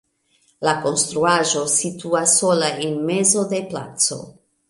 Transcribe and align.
La 0.67 0.71
konstruaĵo 0.85 1.61
situas 1.73 2.35
sola 2.41 2.71
en 2.87 2.97
mezo 3.13 3.47
de 3.55 3.63
placo. 3.75 4.21